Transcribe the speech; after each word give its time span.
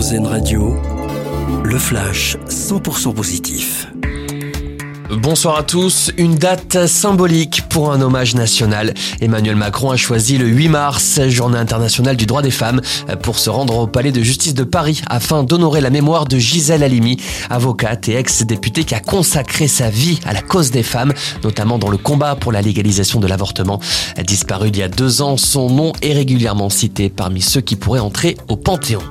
Radio, 0.00 0.74
le 1.62 1.78
flash 1.78 2.38
100% 2.48 3.12
positif. 3.12 3.86
Bonsoir 5.10 5.58
à 5.58 5.62
tous. 5.62 6.10
Une 6.16 6.36
date 6.36 6.86
symbolique 6.86 7.68
pour 7.68 7.92
un 7.92 8.00
hommage 8.00 8.34
national. 8.34 8.94
Emmanuel 9.20 9.56
Macron 9.56 9.90
a 9.90 9.96
choisi 9.96 10.38
le 10.38 10.46
8 10.46 10.68
mars, 10.68 11.20
journée 11.28 11.58
internationale 11.58 12.16
du 12.16 12.24
droit 12.24 12.40
des 12.40 12.50
femmes, 12.50 12.80
pour 13.22 13.38
se 13.38 13.50
rendre 13.50 13.76
au 13.76 13.86
palais 13.86 14.10
de 14.10 14.22
justice 14.22 14.54
de 14.54 14.64
Paris 14.64 15.02
afin 15.06 15.42
d'honorer 15.42 15.82
la 15.82 15.90
mémoire 15.90 16.24
de 16.24 16.38
Gisèle 16.38 16.82
Halimi, 16.82 17.18
avocate 17.50 18.08
et 18.08 18.14
ex-députée 18.14 18.84
qui 18.84 18.94
a 18.94 19.00
consacré 19.00 19.68
sa 19.68 19.90
vie 19.90 20.18
à 20.24 20.32
la 20.32 20.40
cause 20.40 20.70
des 20.70 20.82
femmes, 20.82 21.12
notamment 21.44 21.76
dans 21.76 21.90
le 21.90 21.98
combat 21.98 22.36
pour 22.36 22.52
la 22.52 22.62
légalisation 22.62 23.20
de 23.20 23.26
l'avortement. 23.26 23.80
Disparu 24.26 24.68
il 24.68 24.78
y 24.78 24.82
a 24.82 24.88
deux 24.88 25.20
ans, 25.20 25.36
son 25.36 25.68
nom 25.68 25.92
est 26.00 26.14
régulièrement 26.14 26.70
cité 26.70 27.10
parmi 27.10 27.42
ceux 27.42 27.60
qui 27.60 27.76
pourraient 27.76 28.00
entrer 28.00 28.38
au 28.48 28.56
Panthéon. 28.56 29.02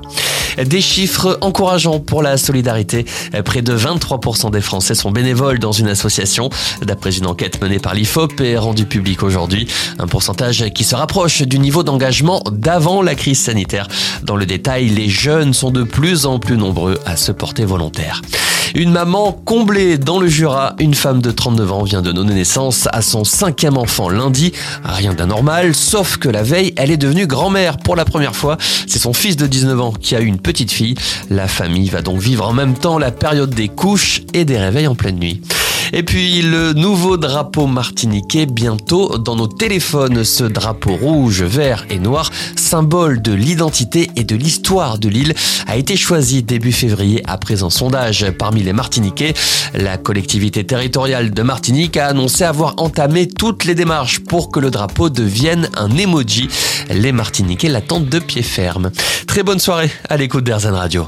Des 0.66 0.82
chiffres 0.82 1.38
encourageants 1.42 2.00
pour 2.00 2.22
la 2.22 2.38
solidarité. 2.38 3.06
Près 3.46 3.62
de 3.62 3.78
23% 3.78 4.52
des 4.52 4.62
Français 4.62 4.96
sont 4.96 5.12
bénévoles 5.12 5.60
dans 5.60 5.72
une 5.72 5.88
association, 5.88 6.50
d'après 6.82 7.12
une 7.12 7.28
enquête 7.28 7.62
menée 7.62 7.80
par 7.80 7.94
l'IFOP 7.94 8.42
et 8.42 8.58
rendue 8.58 8.86
publique 8.86 9.24
aujourd'hui. 9.24 9.68
Un 10.00 10.08
pourcentage 10.08 10.66
qui 10.74 10.84
se 10.84 10.96
rapproche 10.96 11.44
du 11.44 11.60
niveau 11.60 11.84
d'engagement 11.84 12.44
d'avant 12.52 13.02
la 13.02 13.16
crise 13.16 13.40
sanitaire. 13.40 13.88
Dans 14.24 14.36
le 14.36 14.46
détail, 14.46 14.90
les 14.90 15.10
jeunes 15.10 15.54
sont 15.54 15.72
de 15.72 15.84
plus 15.84 16.26
en 16.26 16.40
plus 16.40 16.58
nombreux 16.58 17.00
à 17.06 17.16
se 17.16 17.32
porter 17.32 17.66
volontaires. 17.66 18.22
Une 18.76 18.92
maman 18.92 19.32
comblée 19.32 19.98
dans 19.98 20.20
le 20.20 20.28
Jura, 20.28 20.76
une 20.80 20.94
femme 20.94 21.22
de 21.22 21.32
39 21.32 21.72
ans 21.72 21.84
vient 21.84 22.02
de 22.02 22.12
donner 22.12 22.34
naissance 22.34 22.88
à 22.92 23.02
son 23.02 23.24
cinquième 23.24 23.78
enfant 23.78 24.10
lundi. 24.10 24.52
Rien 24.84 25.14
d'anormal, 25.14 25.74
sauf 25.74 26.18
que 26.18 26.30
la 26.30 26.44
veille, 26.44 26.74
elle 26.78 26.92
est 26.92 26.98
devenue 26.98 27.26
grand-mère 27.26 27.78
pour 27.78 27.96
la 27.96 28.06
première 28.06 28.36
fois. 28.36 28.58
C'est 28.88 29.00
son 29.00 29.14
fils 29.14 29.38
de 29.38 29.48
19 29.48 29.82
ans 29.82 29.92
qui 29.92 30.16
a 30.16 30.22
eu 30.22 30.26
une 30.26 30.40
petite 30.40 30.72
fille. 30.72 30.96
La 31.30 31.48
famille 31.48 31.90
va 31.90 32.02
donc 32.02 32.20
vivre 32.20 32.48
en 32.48 32.54
même 32.54 32.76
temps 32.76 33.00
la 33.00 33.12
période 33.12 33.50
des 33.50 33.70
couches 33.70 34.22
et 34.34 34.46
des 34.46 34.58
réveils 34.58 34.88
en 34.88 34.96
pleine 34.96 35.18
nuit. 35.18 35.42
Et 35.92 36.04
puis 36.04 36.42
le 36.42 36.74
nouveau 36.74 37.18
drapeau 37.18 37.68
martiniquais 37.68 38.46
bientôt 38.46 39.18
dans 39.18 39.36
nos 39.36 39.48
téléphones. 39.48 40.24
Ce 40.24 40.44
drapeau 40.44 40.96
rouge, 40.96 41.42
vert 41.42 41.86
et 41.90 42.00
noir, 42.00 42.30
symbole 42.56 43.22
de 43.22 43.34
l'identité 43.34 44.10
et 44.16 44.24
de 44.24 44.36
l'histoire 44.36 45.00
de 45.00 45.10
l'île, 45.10 45.34
a 45.68 45.78
été 45.78 45.96
choisi 45.96 46.44
début 46.44 46.72
février 46.72 47.24
après 47.26 47.64
un 47.64 47.70
sondage 47.70 48.30
parmi 48.38 48.64
les 48.64 48.74
Martiniquais. 48.74 49.34
La 49.74 49.98
collectivité 49.98 50.64
territoriale 50.64 51.32
de 51.32 51.42
Martinique 51.42 51.98
a 51.98 52.08
annoncé 52.08 52.44
avoir 52.44 52.76
entamé 52.78 53.28
toutes 53.28 53.66
les 53.66 53.76
démarches 53.76 54.20
pour 54.20 54.52
que 54.52 54.60
le 54.60 54.72
drapeau 54.72 55.10
devienne 55.10 55.70
un 55.76 55.96
emoji. 55.98 56.50
Les 56.90 57.12
Martiniquais 57.12 57.70
l'attendent 57.70 58.10
de 58.10 58.20
pied 58.20 58.44
ferme. 58.44 58.92
Très 59.28 59.44
bonne 59.44 59.60
soirée 59.60 59.92
à 60.10 60.18
l'écoute 60.18 60.44
d'Airzen 60.44 60.74
Radio 60.74 61.08